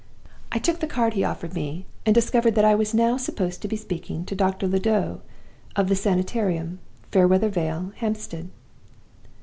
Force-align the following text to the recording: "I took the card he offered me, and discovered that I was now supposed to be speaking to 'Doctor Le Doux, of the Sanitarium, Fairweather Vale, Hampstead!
"I 0.51 0.57
took 0.57 0.79
the 0.79 0.87
card 0.87 1.13
he 1.13 1.23
offered 1.23 1.53
me, 1.53 1.85
and 2.07 2.15
discovered 2.15 2.55
that 2.55 2.65
I 2.65 2.73
was 2.73 2.91
now 2.91 3.17
supposed 3.17 3.61
to 3.61 3.67
be 3.67 3.75
speaking 3.75 4.25
to 4.25 4.33
'Doctor 4.35 4.67
Le 4.67 4.79
Doux, 4.79 5.21
of 5.75 5.89
the 5.89 5.95
Sanitarium, 5.95 6.79
Fairweather 7.11 7.49
Vale, 7.49 7.91
Hampstead! 7.97 8.49